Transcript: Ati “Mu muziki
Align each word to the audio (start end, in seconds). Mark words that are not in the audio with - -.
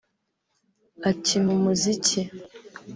Ati 1.09 1.35
“Mu 1.45 1.53
muziki 1.63 2.21